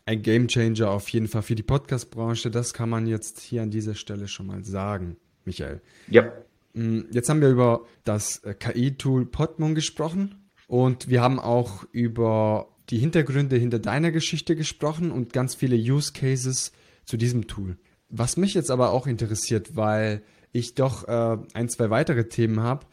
[0.05, 3.95] Ein Gamechanger auf jeden Fall für die Podcast-Branche, das kann man jetzt hier an dieser
[3.95, 5.81] Stelle schon mal sagen, Michael.
[6.09, 6.31] Ja.
[6.73, 12.69] Mm, jetzt haben wir über das äh, KI-Tool Podmon gesprochen und wir haben auch über
[12.89, 16.71] die Hintergründe hinter deiner Geschichte gesprochen und ganz viele Use Cases
[17.05, 17.77] zu diesem Tool.
[18.09, 22.85] Was mich jetzt aber auch interessiert, weil ich doch äh, ein, zwei weitere Themen habe,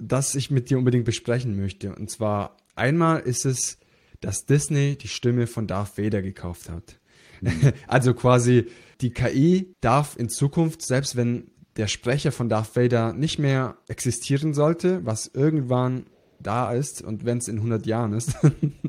[0.00, 1.94] das ich mit dir unbedingt besprechen möchte.
[1.94, 3.78] Und zwar einmal ist es,
[4.20, 6.98] dass Disney die Stimme von Darth Vader gekauft hat.
[7.40, 7.72] Mhm.
[7.86, 8.66] also quasi
[9.00, 14.54] die KI darf in Zukunft, selbst wenn der Sprecher von Darth Vader nicht mehr existieren
[14.54, 16.06] sollte, was irgendwann
[16.40, 18.36] da ist und wenn es in 100 Jahren ist,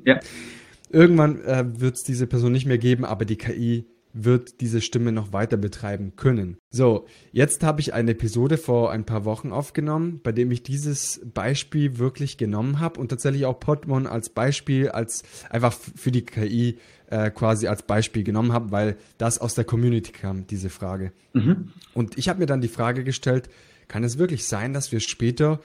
[0.06, 0.19] ja.
[0.89, 5.12] irgendwann äh, wird es diese Person nicht mehr geben, aber die KI wird diese Stimme
[5.12, 6.58] noch weiter betreiben können.
[6.72, 11.22] So, jetzt habe ich eine Episode vor ein paar Wochen aufgenommen, bei dem ich dieses
[11.34, 16.78] Beispiel wirklich genommen habe und tatsächlich auch Podmon als Beispiel, als einfach für die KI
[17.08, 21.12] äh, quasi als Beispiel genommen habe, weil das aus der Community kam, diese Frage.
[21.34, 21.69] Mhm.
[21.93, 23.50] Und ich habe mir dann die Frage gestellt,
[23.88, 25.60] kann es wirklich sein, dass wir später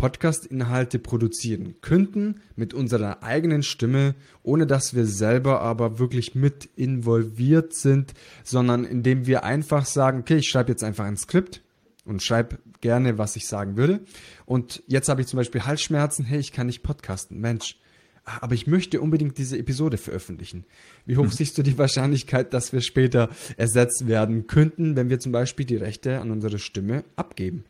[0.00, 7.74] Podcast-Inhalte produzieren könnten mit unserer eigenen Stimme, ohne dass wir selber aber wirklich mit involviert
[7.74, 11.60] sind, sondern indem wir einfach sagen, okay, ich schreibe jetzt einfach ein Skript
[12.06, 14.00] und schreibe gerne, was ich sagen würde.
[14.46, 17.78] Und jetzt habe ich zum Beispiel Halsschmerzen, hey, ich kann nicht podcasten, Mensch.
[18.24, 20.64] Aber ich möchte unbedingt diese Episode veröffentlichen.
[21.04, 21.30] Wie hoch hm.
[21.30, 25.76] siehst du die Wahrscheinlichkeit, dass wir später ersetzt werden könnten, wenn wir zum Beispiel die
[25.76, 27.64] Rechte an unsere Stimme abgeben?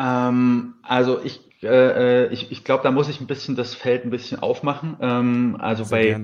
[0.00, 4.04] Ähm, also ich äh, äh, ich, ich glaube, da muss ich ein bisschen das Feld
[4.04, 4.96] ein bisschen aufmachen.
[5.00, 6.18] Ähm, also Sehr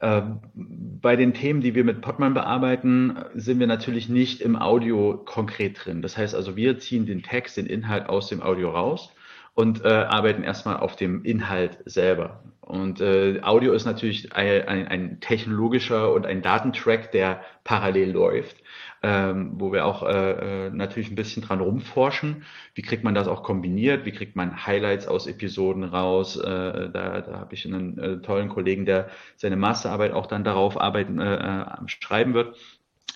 [0.00, 0.22] bei, äh,
[0.54, 5.84] bei den Themen, die wir mit Podman bearbeiten, sind wir natürlich nicht im Audio konkret
[5.84, 6.02] drin.
[6.02, 9.12] Das heißt also, wir ziehen den Text, den Inhalt aus dem Audio raus
[9.54, 12.42] und äh, arbeiten erstmal auf dem Inhalt selber.
[12.60, 18.56] Und äh, Audio ist natürlich ein, ein, ein technologischer und ein Datentrack, der parallel läuft
[19.02, 22.44] ähm, wo wir auch äh, äh, natürlich ein bisschen dran rumforschen.
[22.74, 24.04] Wie kriegt man das auch kombiniert?
[24.04, 26.36] Wie kriegt man Highlights aus Episoden raus?
[26.36, 30.80] Äh, da da habe ich einen äh, tollen Kollegen, der seine Masterarbeit auch dann darauf
[30.80, 32.56] arbeiten, äh, äh schreiben wird.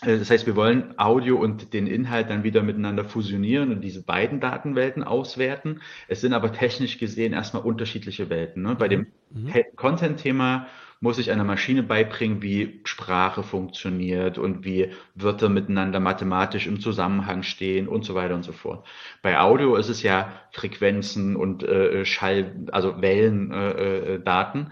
[0.03, 4.03] Äh, das heißt, wir wollen Audio und den Inhalt dann wieder miteinander fusionieren und diese
[4.03, 5.81] beiden Datenwelten auswerten.
[6.09, 8.63] Es sind aber technisch gesehen erstmal unterschiedliche Welten.
[8.63, 8.77] Ne?
[8.77, 9.53] Bei dem mhm.
[9.77, 10.67] Content-Thema
[11.01, 17.43] muss ich einer Maschine beibringen, wie Sprache funktioniert und wie Wörter miteinander mathematisch im Zusammenhang
[17.43, 18.87] stehen und so weiter und so fort.
[19.23, 24.61] Bei Audio ist es ja Frequenzen und äh, Schall, also Wellendaten.
[24.63, 24.71] Äh, äh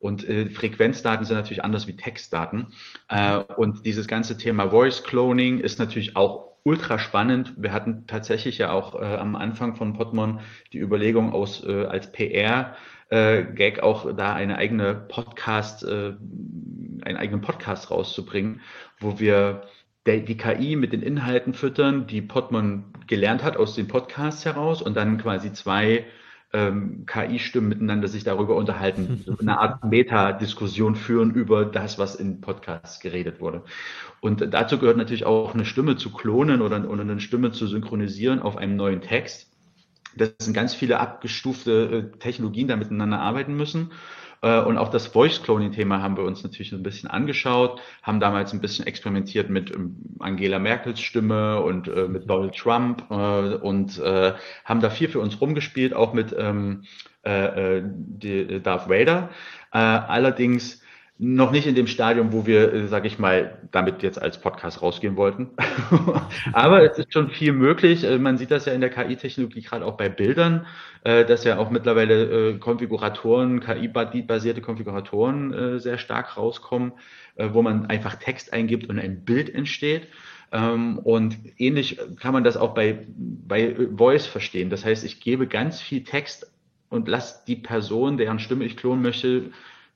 [0.00, 2.68] und äh, Frequenzdaten sind natürlich anders wie Textdaten.
[3.08, 7.54] Äh, und dieses ganze Thema Voice Cloning ist natürlich auch ultra spannend.
[7.56, 10.40] Wir hatten tatsächlich ja auch äh, am Anfang von Podmon
[10.72, 12.76] die Überlegung aus äh, als PR
[13.10, 16.14] äh, Gag auch da eine eigene Podcast, äh,
[17.02, 18.60] einen eigenen Podcast rauszubringen,
[18.98, 19.62] wo wir
[20.06, 24.96] die KI mit den Inhalten füttern, die Podman gelernt hat aus den Podcasts heraus und
[24.96, 26.06] dann quasi zwei
[26.52, 32.40] ähm, KI-Stimmen miteinander sich darüber unterhalten, so eine Art Meta-Diskussion führen über das, was in
[32.40, 33.62] Podcasts geredet wurde.
[34.20, 38.40] Und dazu gehört natürlich auch eine Stimme zu klonen oder, oder eine Stimme zu synchronisieren
[38.40, 39.48] auf einem neuen Text.
[40.16, 43.92] Das sind ganz viele abgestufte äh, Technologien, da miteinander arbeiten müssen.
[44.42, 48.60] Äh, und auch das Voice-Cloning-Thema haben wir uns natürlich ein bisschen angeschaut, haben damals ein
[48.60, 54.90] bisschen experimentiert mit ähm, Angela Merkels Stimme und äh, mit Donald Trump und haben da
[54.90, 56.84] viel für uns rumgespielt, auch mit ähm,
[57.22, 59.30] Darth Vader.
[59.70, 60.79] allerdings
[61.22, 64.80] noch nicht in dem Stadium, wo wir, äh, sage ich mal, damit jetzt als Podcast
[64.80, 65.50] rausgehen wollten.
[66.54, 68.04] Aber es ist schon viel möglich.
[68.04, 70.66] Äh, man sieht das ja in der KI-Technologie gerade auch bei Bildern,
[71.04, 76.92] äh, dass ja auch mittlerweile Konfiguratoren, KI-basierte Konfiguratoren sehr stark rauskommen,
[77.36, 80.08] wo man einfach Text eingibt und ein Bild entsteht.
[80.52, 84.70] Ähm, und ähnlich kann man das auch bei, bei Voice verstehen.
[84.70, 86.50] Das heißt, ich gebe ganz viel Text
[86.88, 89.50] und lasse die Person, deren Stimme ich klonen möchte,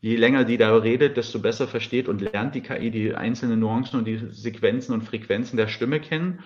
[0.04, 3.98] je länger die da redet, desto besser versteht und lernt die KI die einzelnen Nuancen
[3.98, 6.40] und die Sequenzen und Frequenzen der Stimme kennen.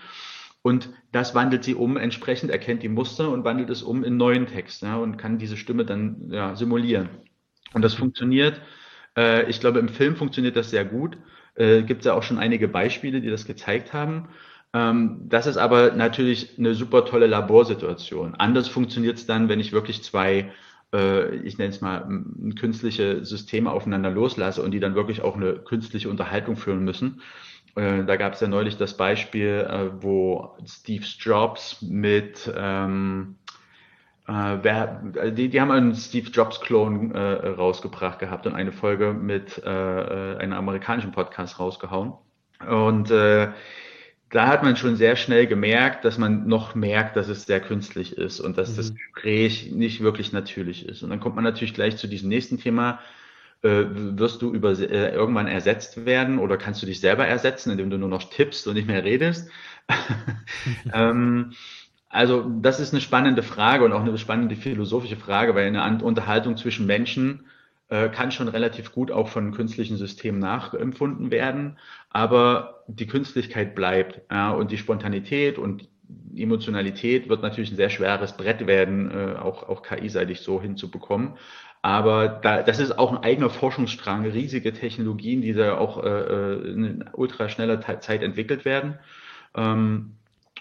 [0.62, 4.46] Und das wandelt sie um, entsprechend erkennt die Muster und wandelt es um in neuen
[4.46, 7.08] Text ja, und kann diese Stimme dann ja, simulieren.
[7.74, 8.60] Und das funktioniert,
[9.16, 11.18] äh, ich glaube, im Film funktioniert das sehr gut.
[11.56, 14.28] Äh, Gibt es ja auch schon einige Beispiele, die das gezeigt haben.
[14.72, 18.36] Ähm, das ist aber natürlich eine super tolle Laborsituation.
[18.36, 20.52] Anders funktioniert es dann, wenn ich wirklich zwei
[20.94, 22.08] äh, ich nenne es mal,
[22.58, 27.20] künstliche Systeme aufeinander loslasse und die dann wirklich auch eine künstliche Unterhaltung führen müssen.
[27.76, 33.36] Äh, da gab es ja neulich das Beispiel, äh, wo Steve Jobs mit ähm,
[34.26, 40.52] äh, wer, die, die haben einen Steve Jobs-Klon rausgebracht gehabt und eine Folge mit einem
[40.52, 42.12] amerikanischen Podcast rausgehauen.
[42.68, 43.10] Und
[44.30, 48.16] da hat man schon sehr schnell gemerkt, dass man noch merkt, dass es sehr künstlich
[48.16, 48.76] ist und dass mhm.
[48.76, 51.02] das Gespräch nicht wirklich natürlich ist.
[51.02, 53.00] Und dann kommt man natürlich gleich zu diesem nächsten Thema.
[53.62, 57.90] Äh, wirst du über, äh, irgendwann ersetzt werden oder kannst du dich selber ersetzen, indem
[57.90, 59.50] du nur noch tippst und nicht mehr redest?
[60.94, 61.52] ähm,
[62.08, 66.56] also das ist eine spannende Frage und auch eine spannende philosophische Frage, weil eine Unterhaltung
[66.56, 67.46] zwischen Menschen
[67.88, 71.78] äh, kann schon relativ gut auch von künstlichen Systemen nachempfunden werden,
[72.10, 75.88] aber die Künstlichkeit bleibt ja, und die Spontanität und
[76.34, 81.34] Emotionalität wird natürlich ein sehr schweres Brett werden, äh, auch, auch KI-seitig so hinzubekommen.
[81.82, 86.72] Aber da, das ist auch ein eigener Forschungsstrang, riesige Technologien, die da auch äh, äh
[86.72, 88.98] in ultra schneller Zeit entwickelt werden.
[89.54, 90.14] Ähm,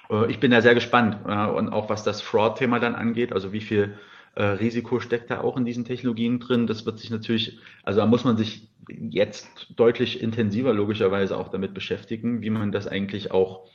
[0.09, 3.51] äh, ich bin da sehr gespannt äh, und auch was das Fraud-Thema dann angeht, also
[3.51, 3.97] wie viel
[4.38, 6.67] äh, Risiko steckt da auch in diesen Technologien drin.
[6.67, 11.73] Das wird sich natürlich, also da muss man sich jetzt deutlich intensiver logischerweise auch damit
[11.73, 13.67] beschäftigen, wie man das eigentlich auch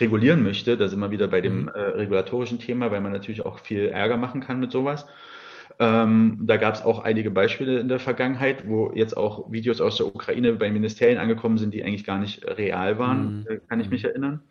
[0.00, 0.76] regulieren möchte.
[0.76, 1.68] Da sind wir wieder bei dem mhm.
[1.68, 5.06] äh, regulatorischen Thema, weil man natürlich auch viel Ärger machen kann mit sowas.
[5.78, 9.98] Ähm, da gab es auch einige Beispiele in der Vergangenheit, wo jetzt auch Videos aus
[9.98, 13.60] der Ukraine bei Ministerien angekommen sind, die eigentlich gar nicht real waren, mhm.
[13.68, 14.42] kann ich mich erinnern.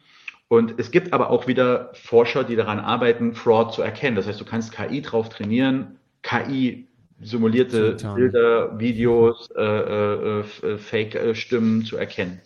[0.50, 4.16] Und es gibt aber auch wieder Forscher, die daran arbeiten, Fraud zu erkennen.
[4.16, 6.88] Das heißt, du kannst KI drauf trainieren, KI
[7.22, 7.98] simulierte.
[8.16, 12.40] Bilder, Videos, äh, äh, äh Fake-Stimmen zu erkennen.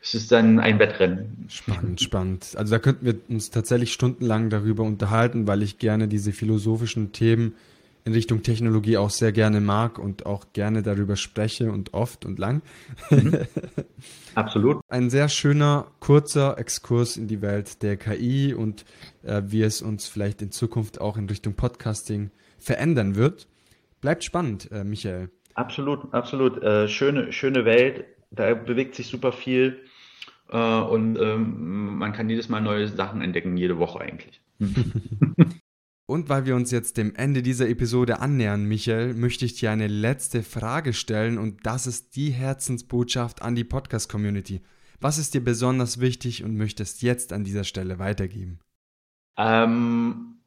[0.00, 1.46] Es ist dann ein Wettrennen.
[1.48, 2.54] Spannend, spannend.
[2.56, 7.54] Also da könnten wir uns tatsächlich stundenlang darüber unterhalten, weil ich gerne diese philosophischen Themen
[8.04, 12.38] in Richtung Technologie auch sehr gerne mag und auch gerne darüber spreche und oft und
[12.38, 12.62] lang.
[13.10, 13.38] Mhm.
[14.34, 14.80] Absolut.
[14.88, 18.84] Ein sehr schöner, kurzer Exkurs in die Welt der KI und
[19.22, 23.46] äh, wie es uns vielleicht in Zukunft auch in Richtung Podcasting verändern wird.
[24.00, 25.30] Bleibt spannend, äh, Michael.
[25.54, 26.62] Absolut, absolut.
[26.62, 28.04] Äh, schöne, schöne Welt.
[28.30, 29.80] Da bewegt sich super viel.
[30.50, 34.40] Äh, und ähm, man kann jedes Mal neue Sachen entdecken, jede Woche eigentlich.
[36.10, 39.88] Und weil wir uns jetzt dem Ende dieser Episode annähern, Michael, möchte ich dir eine
[39.88, 44.62] letzte Frage stellen und das ist die Herzensbotschaft an die Podcast-Community.
[45.02, 48.58] Was ist dir besonders wichtig und möchtest jetzt an dieser Stelle weitergeben?
[49.36, 50.38] Ähm,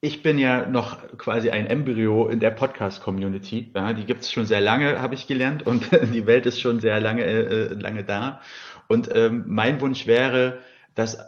[0.00, 3.70] ich bin ja noch quasi ein Embryo in der Podcast-Community.
[3.72, 6.80] Ja, die gibt es schon sehr lange, habe ich gelernt, und die Welt ist schon
[6.80, 8.40] sehr lange, äh, lange da.
[8.88, 10.58] Und ähm, mein Wunsch wäre,
[10.96, 11.18] dass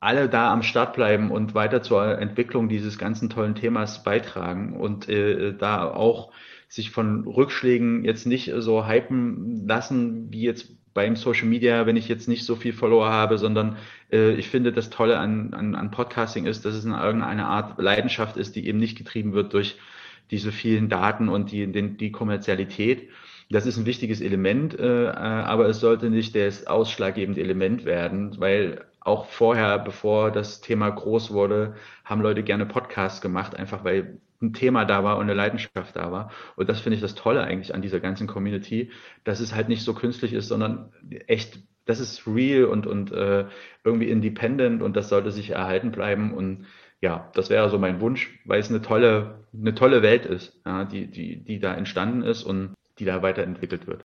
[0.00, 5.08] alle da am Start bleiben und weiter zur Entwicklung dieses ganzen tollen Themas beitragen und
[5.08, 6.32] äh, da auch
[6.68, 12.08] sich von Rückschlägen jetzt nicht so hypen lassen, wie jetzt beim Social Media, wenn ich
[12.08, 13.76] jetzt nicht so viel Follower habe, sondern
[14.12, 17.80] äh, ich finde, das Tolle an, an, an Podcasting ist, dass es in irgendeine Art
[17.80, 19.76] Leidenschaft ist, die eben nicht getrieben wird durch
[20.30, 23.08] diese vielen Daten und die, den, die Kommerzialität.
[23.50, 28.34] Das ist ein wichtiges Element, äh, äh aber es sollte nicht das ausschlaggebende Element werden,
[28.38, 34.20] weil auch vorher, bevor das Thema groß wurde, haben Leute gerne Podcasts gemacht, einfach weil
[34.40, 36.30] ein Thema da war und eine Leidenschaft da war.
[36.56, 38.90] Und das finde ich das Tolle eigentlich an dieser ganzen Community,
[39.24, 40.92] dass es halt nicht so künstlich ist, sondern
[41.26, 43.46] echt, das ist real und, und äh,
[43.82, 46.34] irgendwie independent und das sollte sich erhalten bleiben.
[46.34, 46.66] Und
[47.00, 50.84] ja, das wäre so mein Wunsch, weil es eine tolle, eine tolle Welt ist, ja,
[50.84, 54.02] die, die, die da entstanden ist und die da weiterentwickelt wird.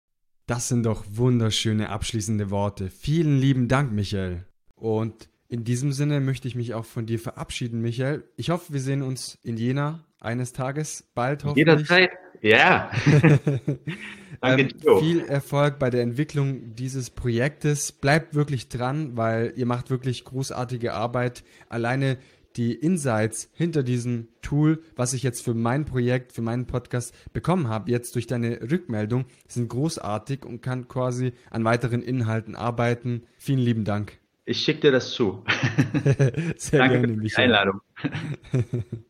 [0.48, 2.90] Das sind doch wunderschöne abschließende Worte.
[2.90, 4.46] Vielen lieben Dank, Michael.
[4.82, 8.24] Und in diesem Sinne möchte ich mich auch von dir verabschieden, Michael.
[8.36, 11.68] Ich hoffe, wir sehen uns in Jena eines Tages, bald hoffentlich.
[11.68, 12.10] Jederzeit,
[12.42, 12.90] ja.
[14.42, 17.92] Danke, ähm, viel Erfolg bei der Entwicklung dieses Projektes.
[17.92, 21.44] Bleibt wirklich dran, weil ihr macht wirklich großartige Arbeit.
[21.70, 22.18] Alleine
[22.56, 27.68] die Insights hinter diesem Tool, was ich jetzt für mein Projekt, für meinen Podcast bekommen
[27.68, 33.24] habe, jetzt durch deine Rückmeldung, sind großartig und kann quasi an weiteren Inhalten arbeiten.
[33.38, 34.21] Vielen lieben Dank.
[34.46, 35.44] Ich schicke dir das zu.
[36.58, 37.82] Sehr Danke gerne, für die Einladung.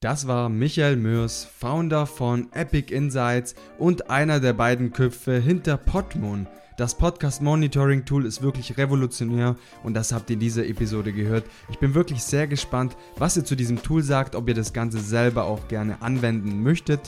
[0.00, 6.46] Das war Michael Mörs, Founder von Epic Insights und einer der beiden Köpfe hinter Podmon.
[6.76, 11.44] Das Podcast Monitoring Tool ist wirklich revolutionär und das habt ihr in dieser Episode gehört.
[11.70, 14.98] Ich bin wirklich sehr gespannt, was ihr zu diesem Tool sagt, ob ihr das Ganze
[14.98, 17.00] selber auch gerne anwenden möchtet.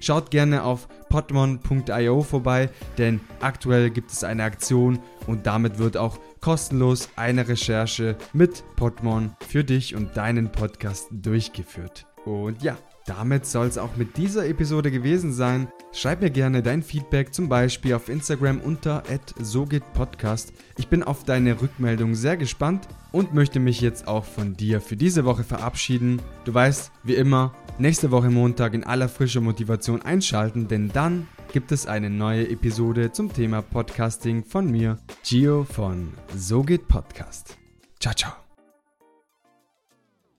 [0.00, 2.68] Schaut gerne auf podmon.io vorbei,
[2.98, 9.34] denn aktuell gibt es eine Aktion und damit wird auch kostenlos eine Recherche mit Podmon
[9.48, 12.06] für dich und deinen Podcast durchgeführt.
[12.24, 12.76] Und ja,
[13.06, 15.68] damit soll es auch mit dieser Episode gewesen sein.
[15.92, 19.02] Schreib mir gerne dein Feedback zum Beispiel auf Instagram unter
[19.40, 20.52] @sogehtpodcast.
[20.78, 24.96] Ich bin auf deine Rückmeldung sehr gespannt und möchte mich jetzt auch von dir für
[24.96, 26.20] diese Woche verabschieden.
[26.44, 31.70] Du weißt, wie immer, nächste Woche Montag in aller frischer Motivation einschalten, denn dann gibt
[31.70, 37.56] es eine neue Episode zum Thema Podcasting von mir, Gio von So geht Podcast.
[38.00, 38.41] Ciao, ciao.